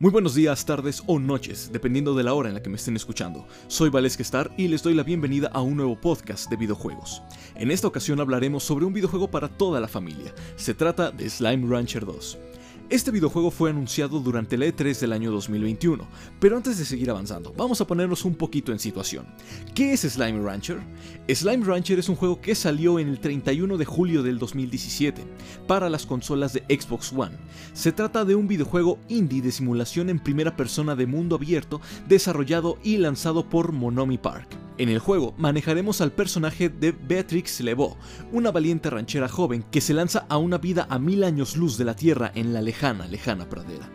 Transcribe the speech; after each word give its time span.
Muy 0.00 0.12
buenos 0.12 0.36
días, 0.36 0.64
tardes 0.64 1.02
o 1.08 1.18
noches, 1.18 1.70
dependiendo 1.72 2.14
de 2.14 2.22
la 2.22 2.32
hora 2.32 2.48
en 2.48 2.54
la 2.54 2.62
que 2.62 2.70
me 2.70 2.76
estén 2.76 2.94
escuchando. 2.94 3.48
Soy 3.66 3.90
Valesque 3.90 4.22
Star 4.22 4.48
y 4.56 4.68
les 4.68 4.80
doy 4.80 4.94
la 4.94 5.02
bienvenida 5.02 5.50
a 5.52 5.60
un 5.60 5.76
nuevo 5.76 6.00
podcast 6.00 6.48
de 6.48 6.54
videojuegos. 6.54 7.20
En 7.56 7.72
esta 7.72 7.88
ocasión 7.88 8.20
hablaremos 8.20 8.62
sobre 8.62 8.84
un 8.84 8.92
videojuego 8.92 9.28
para 9.28 9.48
toda 9.48 9.80
la 9.80 9.88
familia. 9.88 10.32
Se 10.54 10.72
trata 10.72 11.10
de 11.10 11.28
Slime 11.28 11.68
Rancher 11.68 12.06
2. 12.06 12.38
Este 12.90 13.10
videojuego 13.10 13.50
fue 13.50 13.68
anunciado 13.68 14.18
durante 14.18 14.56
el 14.56 14.62
E3 14.62 14.98
del 14.98 15.12
año 15.12 15.30
2021, 15.30 16.08
pero 16.40 16.56
antes 16.56 16.78
de 16.78 16.86
seguir 16.86 17.10
avanzando, 17.10 17.52
vamos 17.54 17.82
a 17.82 17.86
ponernos 17.86 18.24
un 18.24 18.34
poquito 18.34 18.72
en 18.72 18.78
situación. 18.78 19.26
¿Qué 19.74 19.92
es 19.92 20.00
Slime 20.00 20.42
Rancher? 20.42 20.78
Slime 21.28 21.66
Rancher 21.66 21.98
es 21.98 22.08
un 22.08 22.16
juego 22.16 22.40
que 22.40 22.54
salió 22.54 22.98
en 22.98 23.08
el 23.08 23.20
31 23.20 23.76
de 23.76 23.84
julio 23.84 24.22
del 24.22 24.38
2017 24.38 25.22
para 25.66 25.90
las 25.90 26.06
consolas 26.06 26.54
de 26.54 26.60
Xbox 26.60 27.12
One. 27.12 27.36
Se 27.74 27.92
trata 27.92 28.24
de 28.24 28.34
un 28.34 28.48
videojuego 28.48 28.98
indie 29.08 29.42
de 29.42 29.52
simulación 29.52 30.08
en 30.08 30.18
primera 30.18 30.56
persona 30.56 30.96
de 30.96 31.04
mundo 31.04 31.36
abierto 31.36 31.82
desarrollado 32.08 32.78
y 32.82 32.96
lanzado 32.96 33.50
por 33.50 33.72
Monomi 33.72 34.16
Park. 34.16 34.67
En 34.78 34.88
el 34.88 35.00
juego 35.00 35.34
manejaremos 35.36 36.00
al 36.00 36.12
personaje 36.12 36.68
de 36.68 36.92
Beatrix 36.92 37.60
Lebeau, 37.60 37.96
una 38.30 38.52
valiente 38.52 38.88
ranchera 38.88 39.28
joven 39.28 39.64
que 39.72 39.80
se 39.80 39.92
lanza 39.92 40.24
a 40.28 40.38
una 40.38 40.58
vida 40.58 40.86
a 40.88 41.00
mil 41.00 41.24
años 41.24 41.56
luz 41.56 41.76
de 41.76 41.84
la 41.84 41.96
Tierra 41.96 42.30
en 42.36 42.54
la 42.54 42.62
lejana, 42.62 43.08
lejana 43.08 43.48
pradera 43.48 43.90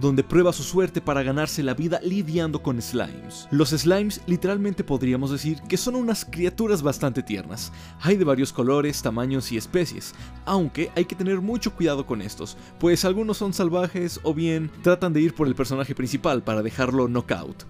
donde 0.00 0.24
prueba 0.24 0.52
su 0.52 0.64
suerte 0.64 1.00
para 1.00 1.22
ganarse 1.22 1.62
la 1.62 1.74
vida 1.74 2.00
lidiando 2.02 2.62
con 2.62 2.82
slimes. 2.82 3.46
Los 3.52 3.70
slimes 3.70 4.20
literalmente 4.26 4.82
podríamos 4.82 5.30
decir 5.30 5.60
que 5.68 5.76
son 5.76 5.94
unas 5.94 6.24
criaturas 6.24 6.82
bastante 6.82 7.22
tiernas. 7.22 7.72
Hay 8.00 8.16
de 8.16 8.24
varios 8.24 8.52
colores, 8.52 9.02
tamaños 9.02 9.52
y 9.52 9.56
especies, 9.56 10.12
aunque 10.46 10.90
hay 10.96 11.04
que 11.04 11.14
tener 11.14 11.40
mucho 11.40 11.74
cuidado 11.74 12.06
con 12.06 12.22
estos, 12.22 12.56
pues 12.80 13.04
algunos 13.04 13.36
son 13.36 13.52
salvajes 13.52 14.18
o 14.24 14.34
bien 14.34 14.68
tratan 14.82 15.12
de 15.12 15.20
ir 15.20 15.32
por 15.32 15.46
el 15.46 15.54
personaje 15.54 15.94
principal 15.94 16.42
para 16.42 16.62
dejarlo 16.62 17.06
knockout. 17.06 17.64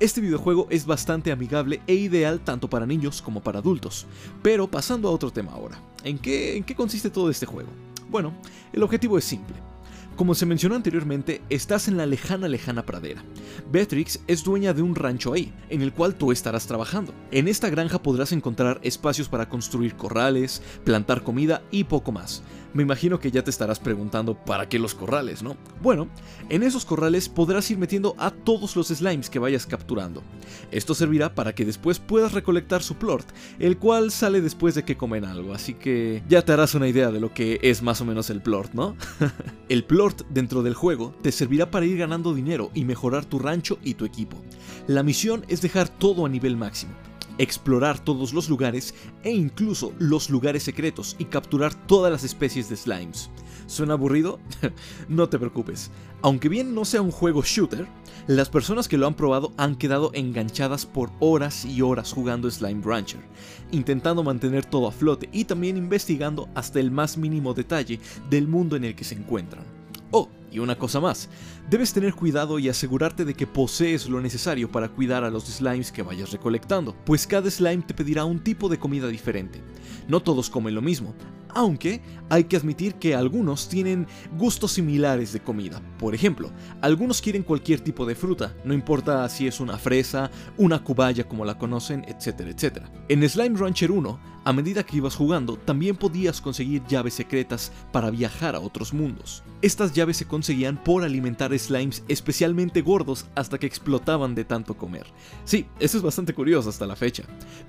Este 0.00 0.22
videojuego 0.22 0.66
es 0.70 0.86
bastante 0.86 1.30
amigable 1.30 1.82
e 1.86 1.94
ideal 1.94 2.40
tanto 2.40 2.70
para 2.70 2.86
niños 2.86 3.20
como 3.20 3.42
para 3.42 3.58
adultos. 3.58 4.06
Pero 4.42 4.66
pasando 4.66 5.06
a 5.08 5.12
otro 5.12 5.30
tema 5.30 5.52
ahora. 5.52 5.78
¿En 6.04 6.18
qué, 6.18 6.64
consiste 6.74 7.10
todo 7.10 7.28
este 7.28 7.44
juego? 7.44 7.68
Bueno, 8.08 8.32
el 8.72 8.82
objetivo 8.82 9.18
es 9.18 9.24
simple. 9.24 9.56
Como 10.16 10.34
se 10.34 10.46
mencionó 10.46 10.74
anteriormente, 10.74 11.42
estás 11.50 11.86
en 11.86 11.98
la 11.98 12.06
lejana 12.06 12.48
lejana 12.48 12.86
pradera. 12.86 13.22
Beatrix 13.70 14.20
es 14.26 14.42
dueña 14.42 14.72
de 14.72 14.80
un 14.80 14.94
rancho 14.94 15.34
ahí, 15.34 15.52
en 15.68 15.82
el 15.82 15.92
cual 15.92 16.14
tú 16.14 16.32
estarás 16.32 16.66
trabajando. 16.66 17.12
En 17.30 17.46
esta 17.46 17.68
granja 17.68 18.02
podrás 18.02 18.32
encontrar 18.32 18.80
espacios 18.82 19.28
para 19.28 19.50
construir 19.50 19.96
corrales, 19.96 20.62
plantar 20.82 21.22
comida 21.22 21.62
y 21.70 21.84
poco 21.84 22.10
más. 22.10 22.42
Me 22.72 22.82
imagino 22.84 23.18
que 23.18 23.30
ya 23.30 23.42
te 23.42 23.50
estarás 23.50 23.80
preguntando 23.80 24.34
para 24.34 24.68
qué 24.68 24.78
los 24.78 24.94
corrales, 24.94 25.42
¿no? 25.42 25.56
Bueno, 25.82 26.08
en 26.48 26.62
esos 26.62 26.84
corrales 26.84 27.28
podrás 27.28 27.70
ir 27.70 27.78
metiendo 27.78 28.14
a 28.18 28.30
todos 28.30 28.76
los 28.76 28.88
slimes 28.88 29.28
que 29.28 29.40
vayas 29.40 29.66
capturando. 29.66 30.22
Esto 30.70 30.94
servirá 30.94 31.34
para 31.34 31.54
que 31.54 31.64
después 31.64 31.98
puedas 31.98 32.32
recolectar 32.32 32.82
su 32.82 32.94
plort, 32.94 33.28
el 33.58 33.76
cual 33.76 34.12
sale 34.12 34.40
después 34.40 34.74
de 34.74 34.84
que 34.84 34.96
comen 34.96 35.24
algo, 35.24 35.52
así 35.52 35.74
que 35.74 36.22
ya 36.28 36.42
te 36.42 36.52
harás 36.52 36.74
una 36.74 36.88
idea 36.88 37.10
de 37.10 37.20
lo 37.20 37.34
que 37.34 37.58
es 37.62 37.82
más 37.82 38.00
o 38.00 38.04
menos 38.04 38.30
el 38.30 38.40
plort, 38.40 38.72
¿no? 38.72 38.96
el 39.68 39.84
plort 39.84 40.22
dentro 40.30 40.62
del 40.62 40.74
juego 40.74 41.14
te 41.22 41.32
servirá 41.32 41.70
para 41.70 41.86
ir 41.86 41.98
ganando 41.98 42.34
dinero 42.34 42.70
y 42.74 42.84
mejorar 42.84 43.24
tu 43.24 43.38
rancho 43.38 43.78
y 43.82 43.94
tu 43.94 44.04
equipo. 44.04 44.36
La 44.86 45.02
misión 45.02 45.44
es 45.48 45.60
dejar 45.60 45.88
todo 45.88 46.24
a 46.24 46.28
nivel 46.28 46.56
máximo 46.56 46.92
explorar 47.40 47.98
todos 47.98 48.34
los 48.34 48.48
lugares 48.50 48.94
e 49.22 49.30
incluso 49.30 49.94
los 49.98 50.28
lugares 50.28 50.62
secretos 50.62 51.16
y 51.18 51.24
capturar 51.24 51.74
todas 51.86 52.12
las 52.12 52.22
especies 52.22 52.68
de 52.68 52.76
slimes. 52.76 53.30
¿Suena 53.66 53.94
aburrido? 53.94 54.38
no 55.08 55.28
te 55.28 55.38
preocupes. 55.38 55.90
Aunque 56.22 56.50
bien 56.50 56.74
no 56.74 56.84
sea 56.84 57.00
un 57.00 57.10
juego 57.10 57.42
shooter, 57.42 57.86
las 58.26 58.50
personas 58.50 58.88
que 58.88 58.98
lo 58.98 59.06
han 59.06 59.14
probado 59.14 59.52
han 59.56 59.76
quedado 59.76 60.10
enganchadas 60.12 60.84
por 60.84 61.10
horas 61.18 61.64
y 61.64 61.80
horas 61.80 62.12
jugando 62.12 62.50
Slime 62.50 62.82
Rancher, 62.84 63.20
intentando 63.70 64.22
mantener 64.22 64.66
todo 64.66 64.86
a 64.88 64.92
flote 64.92 65.30
y 65.32 65.44
también 65.44 65.78
investigando 65.78 66.48
hasta 66.54 66.78
el 66.78 66.90
más 66.90 67.16
mínimo 67.16 67.54
detalle 67.54 68.00
del 68.28 68.48
mundo 68.48 68.76
en 68.76 68.84
el 68.84 68.94
que 68.94 69.04
se 69.04 69.14
encuentran. 69.14 69.64
Oh, 70.10 70.28
y 70.50 70.58
una 70.58 70.76
cosa 70.76 71.00
más, 71.00 71.28
debes 71.68 71.92
tener 71.92 72.14
cuidado 72.14 72.58
y 72.58 72.68
asegurarte 72.68 73.24
de 73.24 73.34
que 73.34 73.46
posees 73.46 74.08
lo 74.08 74.20
necesario 74.20 74.70
para 74.70 74.88
cuidar 74.88 75.24
a 75.24 75.30
los 75.30 75.44
slimes 75.44 75.92
que 75.92 76.02
vayas 76.02 76.32
recolectando, 76.32 76.94
pues 77.04 77.26
cada 77.26 77.50
slime 77.50 77.84
te 77.86 77.94
pedirá 77.94 78.24
un 78.24 78.40
tipo 78.40 78.68
de 78.68 78.78
comida 78.78 79.08
diferente. 79.08 79.62
No 80.08 80.20
todos 80.20 80.50
comen 80.50 80.74
lo 80.74 80.82
mismo, 80.82 81.14
aunque 81.54 82.00
hay 82.28 82.44
que 82.44 82.56
admitir 82.56 82.94
que 82.94 83.14
algunos 83.14 83.68
tienen 83.68 84.06
gustos 84.36 84.72
similares 84.72 85.32
de 85.32 85.40
comida. 85.40 85.80
Por 85.98 86.14
ejemplo, 86.14 86.50
algunos 86.80 87.20
quieren 87.20 87.42
cualquier 87.42 87.80
tipo 87.80 88.06
de 88.06 88.14
fruta, 88.14 88.54
no 88.64 88.74
importa 88.74 89.28
si 89.28 89.46
es 89.46 89.60
una 89.60 89.78
fresa, 89.78 90.30
una 90.56 90.82
cubaya 90.82 91.28
como 91.28 91.44
la 91.44 91.58
conocen, 91.58 92.04
etcétera, 92.08 92.50
etcétera. 92.50 92.90
En 93.08 93.28
Slime 93.28 93.58
Rancher 93.58 93.90
1, 93.90 94.20
a 94.44 94.52
medida 94.52 94.84
que 94.84 94.96
ibas 94.96 95.16
jugando, 95.16 95.56
también 95.56 95.96
podías 95.96 96.40
conseguir 96.40 96.82
llaves 96.88 97.14
secretas 97.14 97.72
para 97.92 98.10
viajar 98.10 98.54
a 98.54 98.60
otros 98.60 98.94
mundos. 98.94 99.42
Estas 99.62 99.92
llaves 99.92 100.16
se 100.16 100.26
conseguían 100.26 100.82
por 100.82 101.04
alimentar 101.04 101.56
slimes 101.58 102.02
especialmente 102.08 102.80
gordos 102.80 103.26
hasta 103.34 103.58
que 103.58 103.66
explotaban 103.66 104.34
de 104.34 104.44
tanto 104.44 104.76
comer. 104.76 105.06
Sí, 105.44 105.66
eso 105.78 105.98
es 105.98 106.02
bastante 106.02 106.32
curioso 106.32 106.70
hasta 106.70 106.86
la 106.86 106.96
fecha. 106.96 107.24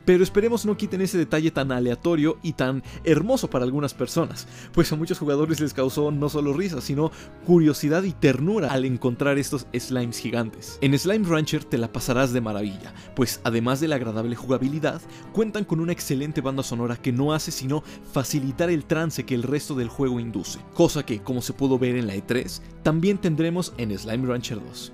Pero 0.06 0.24
esperemos 0.24 0.66
no 0.66 0.78
quiten 0.78 1.02
ese 1.02 1.18
detalle 1.18 1.52
tan 1.52 1.72
aleatorio 1.74 2.38
y 2.42 2.54
tan 2.54 2.84
hermoso 3.04 3.50
para 3.50 3.66
algunas 3.66 3.94
personas, 3.94 4.48
pues 4.74 4.92
a 4.94 4.96
muchos 4.96 5.20
jugadores 5.20 5.60
les 5.60 5.74
causó 5.74 6.12
no 6.12 6.30
solo 6.30 6.54
risa, 6.54 6.80
sino 6.80 7.12
curiosidad 7.46 8.04
y 8.04 8.14
ternura 8.14 8.72
al 8.72 8.86
encontrar 8.86 9.38
estos 9.38 9.68
slimes 9.78 10.20
gigantes. 10.20 10.78
En 10.81 10.98
Slime 10.98 11.28
Rancher 11.28 11.66
te 11.66 11.78
la 11.78 11.92
pasarás 11.92 12.31
de 12.31 12.40
maravilla, 12.40 12.94
pues 13.16 13.42
además 13.44 13.81
de 13.81 13.90
la 13.90 13.96
agradable 13.96 14.36
jugabilidad, 14.38 15.02
cuentan 15.34 15.66
con 15.66 15.81
una 15.81 15.92
excelente 15.92 16.40
banda 16.40 16.61
sonora 16.64 16.96
que 16.96 17.12
no 17.12 17.34
hace 17.34 17.52
sino 17.52 17.84
facilitar 18.12 18.70
el 18.70 18.86
trance 18.86 19.26
que 19.26 19.36
el 19.36 19.44
resto 19.44 19.76
del 19.76 19.90
juego 19.90 20.20
induce, 20.20 20.60
cosa 20.74 21.06
que, 21.06 21.22
como 21.22 21.42
se 21.42 21.54
pudo 21.54 21.80
ver 21.80 21.96
en 21.96 22.08
la 22.08 22.16
E3, 22.16 22.62
también 22.84 23.18
tendremos 23.18 23.74
en 23.78 23.98
Slime 23.98 24.28
Rancher 24.28 24.60
2. 24.64 24.94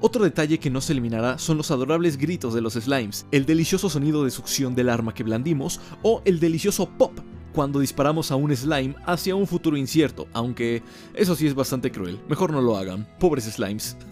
Otro 0.00 0.22
detalle 0.22 0.58
que 0.58 0.70
no 0.70 0.80
se 0.80 0.92
eliminará 0.92 1.38
son 1.38 1.56
los 1.56 1.72
adorables 1.72 2.18
gritos 2.18 2.54
de 2.54 2.60
los 2.60 2.74
slimes, 2.74 3.26
el 3.32 3.46
delicioso 3.46 3.90
sonido 3.90 4.24
de 4.24 4.30
succión 4.30 4.76
del 4.76 4.90
arma 4.90 5.12
que 5.12 5.24
blandimos 5.24 5.80
o 6.02 6.22
el 6.24 6.38
delicioso 6.38 6.88
pop 6.88 7.18
cuando 7.52 7.80
disparamos 7.80 8.30
a 8.30 8.36
un 8.36 8.54
slime 8.54 8.94
hacia 9.06 9.34
un 9.34 9.46
futuro 9.46 9.76
incierto, 9.76 10.28
aunque 10.32 10.82
eso 11.14 11.34
sí 11.34 11.46
es 11.46 11.54
bastante 11.54 11.90
cruel, 11.90 12.20
mejor 12.28 12.52
no 12.52 12.60
lo 12.60 12.76
hagan, 12.76 13.06
pobres 13.18 13.44
slimes. 13.44 13.96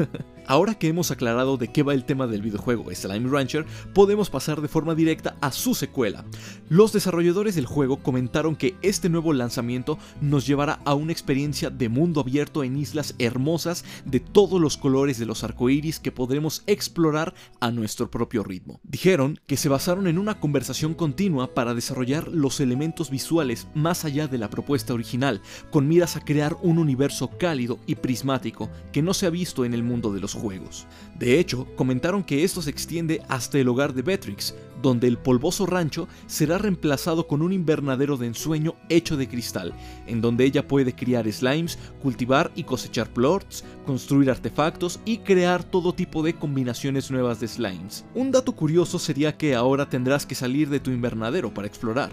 Ahora 0.48 0.74
que 0.74 0.86
hemos 0.86 1.10
aclarado 1.10 1.56
de 1.56 1.66
qué 1.72 1.82
va 1.82 1.92
el 1.92 2.04
tema 2.04 2.28
del 2.28 2.40
videojuego 2.40 2.94
Slime 2.94 3.28
Rancher, 3.28 3.66
podemos 3.92 4.30
pasar 4.30 4.60
de 4.60 4.68
forma 4.68 4.94
directa 4.94 5.36
a 5.40 5.50
su 5.50 5.74
secuela. 5.74 6.24
Los 6.68 6.92
desarrolladores 6.92 7.56
del 7.56 7.66
juego 7.66 7.96
comentaron 7.96 8.54
que 8.54 8.76
este 8.80 9.08
nuevo 9.08 9.32
lanzamiento 9.32 9.98
nos 10.20 10.46
llevará 10.46 10.78
a 10.84 10.94
una 10.94 11.10
experiencia 11.10 11.68
de 11.68 11.88
mundo 11.88 12.20
abierto 12.20 12.62
en 12.62 12.76
islas 12.76 13.16
hermosas 13.18 13.84
de 14.04 14.20
todos 14.20 14.60
los 14.60 14.76
colores 14.76 15.18
de 15.18 15.26
los 15.26 15.42
arcoíris 15.42 15.98
que 15.98 16.12
podremos 16.12 16.62
explorar 16.68 17.34
a 17.58 17.72
nuestro 17.72 18.08
propio 18.08 18.44
ritmo. 18.44 18.78
Dijeron 18.84 19.40
que 19.48 19.56
se 19.56 19.68
basaron 19.68 20.06
en 20.06 20.16
una 20.16 20.38
conversación 20.38 20.94
continua 20.94 21.54
para 21.54 21.74
desarrollar 21.74 22.28
los 22.28 22.60
elementos 22.60 23.10
visuales 23.10 23.25
más 23.74 24.04
allá 24.04 24.28
de 24.28 24.38
la 24.38 24.50
propuesta 24.50 24.94
original, 24.94 25.40
con 25.70 25.88
miras 25.88 26.16
a 26.16 26.20
crear 26.20 26.56
un 26.62 26.78
universo 26.78 27.30
cálido 27.38 27.78
y 27.86 27.94
prismático 27.96 28.70
que 28.92 29.02
no 29.02 29.14
se 29.14 29.26
ha 29.26 29.30
visto 29.30 29.64
en 29.64 29.74
el 29.74 29.82
mundo 29.82 30.12
de 30.12 30.20
los 30.20 30.34
juegos. 30.34 30.86
De 31.18 31.38
hecho, 31.38 31.66
comentaron 31.76 32.22
que 32.22 32.44
esto 32.44 32.62
se 32.62 32.70
extiende 32.70 33.22
hasta 33.28 33.58
el 33.58 33.68
hogar 33.68 33.94
de 33.94 34.02
Beatrix, 34.02 34.54
donde 34.82 35.08
el 35.08 35.18
polvoso 35.18 35.66
rancho 35.66 36.08
será 36.26 36.58
reemplazado 36.58 37.26
con 37.26 37.42
un 37.42 37.52
invernadero 37.52 38.16
de 38.16 38.26
ensueño 38.26 38.74
hecho 38.88 39.16
de 39.16 39.28
cristal, 39.28 39.72
en 40.06 40.20
donde 40.20 40.44
ella 40.44 40.68
puede 40.68 40.94
criar 40.94 41.30
slimes, 41.32 41.78
cultivar 42.02 42.52
y 42.54 42.64
cosechar 42.64 43.08
plorts, 43.08 43.64
construir 43.84 44.30
artefactos 44.30 45.00
y 45.04 45.18
crear 45.18 45.64
todo 45.64 45.94
tipo 45.94 46.22
de 46.22 46.34
combinaciones 46.34 47.10
nuevas 47.10 47.40
de 47.40 47.48
slimes. 47.48 48.04
Un 48.14 48.30
dato 48.30 48.52
curioso 48.52 48.98
sería 48.98 49.36
que 49.36 49.54
ahora 49.54 49.88
tendrás 49.88 50.26
que 50.26 50.34
salir 50.34 50.68
de 50.68 50.80
tu 50.80 50.90
invernadero 50.90 51.52
para 51.52 51.66
explorar 51.66 52.12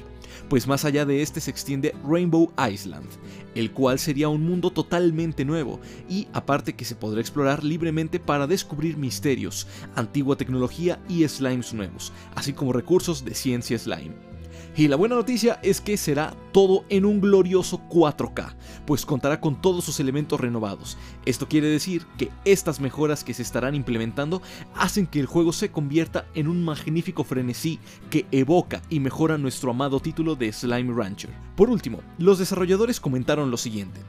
pues 0.49 0.67
más 0.67 0.85
allá 0.85 1.05
de 1.05 1.21
este 1.21 1.41
se 1.41 1.51
extiende 1.51 1.95
Rainbow 2.07 2.51
Island, 2.71 3.07
el 3.55 3.71
cual 3.71 3.99
sería 3.99 4.29
un 4.29 4.43
mundo 4.43 4.71
totalmente 4.71 5.45
nuevo 5.45 5.79
y 6.09 6.27
aparte 6.33 6.73
que 6.73 6.85
se 6.85 6.95
podrá 6.95 7.21
explorar 7.21 7.63
libremente 7.63 8.19
para 8.19 8.47
descubrir 8.47 8.97
misterios, 8.97 9.67
antigua 9.95 10.35
tecnología 10.35 10.99
y 11.07 11.27
slimes 11.27 11.73
nuevos, 11.73 12.11
así 12.35 12.53
como 12.53 12.73
recursos 12.73 13.25
de 13.25 13.33
ciencia 13.33 13.77
slime. 13.77 14.32
Y 14.75 14.87
la 14.87 14.95
buena 14.95 15.15
noticia 15.15 15.59
es 15.61 15.81
que 15.81 15.97
será 15.97 16.35
todo 16.51 16.83
en 16.89 17.05
un 17.05 17.21
glorioso 17.21 17.79
4K, 17.89 18.55
pues 18.87 19.05
contará 19.05 19.39
con 19.39 19.61
todos 19.61 19.85
sus 19.85 19.99
elementos 19.99 20.39
renovados. 20.39 20.97
Esto 21.25 21.47
quiere 21.47 21.67
decir 21.67 22.07
que 22.17 22.31
estas 22.43 22.79
mejoras 22.79 23.23
que 23.23 23.35
se 23.35 23.43
estarán 23.43 23.75
implementando 23.75 24.41
hacen 24.73 25.05
que 25.05 25.19
el 25.19 25.27
juego 25.27 25.53
se 25.53 25.69
convierta 25.69 26.25
en 26.33 26.47
un 26.47 26.65
magnífico 26.65 27.23
frenesí 27.23 27.79
que 28.09 28.25
evoca 28.31 28.81
y 28.89 28.99
mejora 28.99 29.37
nuestro 29.37 29.69
amado 29.69 29.99
título 29.99 30.35
de 30.35 30.51
Slime 30.51 30.91
Rancher. 30.91 31.29
Por 31.55 31.69
último, 31.69 31.99
los 32.17 32.39
desarrolladores 32.39 32.99
comentaron 32.99 33.51
lo 33.51 33.57
siguiente. 33.57 34.01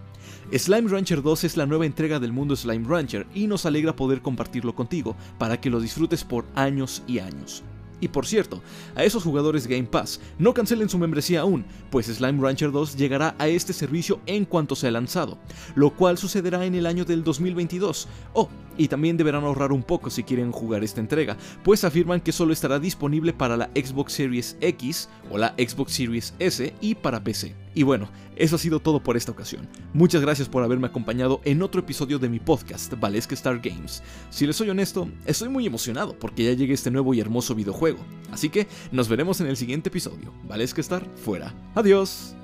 Slime 0.51 0.89
Rancher 0.89 1.23
2 1.23 1.45
es 1.45 1.57
la 1.59 1.67
nueva 1.67 1.85
entrega 1.85 2.21
del 2.21 2.33
mundo 2.33 2.57
Slime 2.57 2.89
Rancher 2.89 3.27
y 3.35 3.49
nos 3.49 3.67
alegra 3.67 3.97
poder 3.97 4.23
compartirlo 4.23 4.75
contigo 4.75 5.15
para 5.39 5.61
que 5.61 5.69
lo 5.69 5.79
disfrutes 5.79 6.25
por 6.25 6.47
años 6.55 7.03
y 7.07 7.19
años. 7.19 7.65
Y 8.01 8.09
por 8.09 8.27
cierto, 8.27 8.63
a 8.95 9.05
esos 9.05 9.23
jugadores 9.23 9.67
Game 9.67 9.85
Pass, 9.85 10.21
no 10.39 10.53
cancelen 10.53 10.89
su 10.89 10.99
membresía 10.99 11.41
aún, 11.41 11.65
pues 11.91 12.07
Slime 12.07 12.43
Rancher 12.43 12.73
2 12.73 12.97
llegará 12.97 13.35
a 13.39 13.49
este 13.49 13.73
servicio 13.73 14.21
en 14.27 14.45
cuanto 14.45 14.75
sea 14.75 14.91
lanzado, 14.91 15.39
lo 15.75 15.91
cual 15.91 16.19
sucederá 16.19 16.65
en 16.65 16.75
el 16.75 16.87
año 16.87 17.05
del 17.05 17.25
2022. 17.25 18.09
Oh, 18.33 18.49
y 18.77 18.89
también 18.89 19.17
deberán 19.17 19.45
ahorrar 19.45 19.73
un 19.73 19.83
poco 19.83 20.11
si 20.11 20.23
quieren 20.23 20.53
jugar 20.53 20.85
esta 20.85 21.01
entrega, 21.01 21.37
pues 21.63 21.85
afirman 21.85 22.21
que 22.21 22.33
solo 22.33 22.53
estará 22.53 22.79
disponible 22.79 23.33
para 23.33 23.57
la 23.57 23.71
Xbox 23.75 24.13
Series 24.13 24.57
X 24.61 25.09
o 25.31 25.39
la 25.39 25.55
Xbox 25.59 25.93
Series 25.93 26.35
S 26.39 26.73
y 26.81 26.95
para 26.95 27.23
PC. 27.23 27.55
Y 27.75 27.83
bueno, 27.83 28.09
eso 28.37 28.57
ha 28.57 28.59
sido 28.59 28.81
todo 28.81 29.03
por 29.03 29.17
esta 29.17 29.33
ocasión. 29.33 29.69
Muchas 29.93 30.23
gracias 30.23 30.49
por 30.49 30.63
haberme 30.63 30.87
acompañado 30.87 31.41
en 31.45 31.63
otro 31.63 31.81
episodio 31.81 32.19
de 32.19 32.29
mi 32.29 32.39
podcast, 32.39 32.95
Valesca 32.99 33.35
Star 33.35 33.61
Games. 33.61 34.03
Si 34.31 34.47
les 34.47 34.57
soy 34.57 34.71
honesto, 34.71 35.09
estoy 35.27 35.49
muy 35.49 35.67
emocionado 35.67 36.17
porque 36.19 36.45
ya 36.45 36.53
llegue 36.53 36.75
este 36.75 36.91
nuevo 36.91 37.15
y 37.15 37.21
hermoso 37.21 37.55
videojuego. 37.55 37.99
Así 38.31 38.49
que 38.49 38.69
nos 38.93 39.09
veremos 39.09 39.41
en 39.41 39.49
el 39.49 39.57
siguiente 39.57 39.89
episodio. 39.89 40.33
Valesca 40.45 40.81
Star, 40.81 41.05
fuera. 41.17 41.55
Adiós. 41.75 42.35